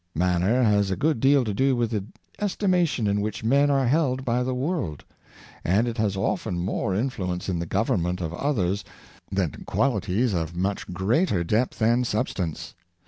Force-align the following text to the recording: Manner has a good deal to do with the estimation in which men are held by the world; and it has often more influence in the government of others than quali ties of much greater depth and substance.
Manner 0.15 0.63
has 0.63 0.89
a 0.89 0.95
good 0.95 1.19
deal 1.19 1.43
to 1.43 1.53
do 1.53 1.75
with 1.75 1.91
the 1.91 2.03
estimation 2.39 3.05
in 3.05 3.21
which 3.21 3.43
men 3.43 3.69
are 3.69 3.85
held 3.85 4.25
by 4.25 4.41
the 4.41 4.55
world; 4.55 5.05
and 5.63 5.87
it 5.87 5.99
has 5.99 6.17
often 6.17 6.57
more 6.59 6.95
influence 6.95 7.47
in 7.47 7.59
the 7.59 7.67
government 7.67 8.19
of 8.19 8.33
others 8.33 8.83
than 9.31 9.63
quali 9.67 10.01
ties 10.01 10.33
of 10.33 10.55
much 10.55 10.91
greater 10.91 11.43
depth 11.43 11.79
and 11.83 12.07
substance. 12.07 12.73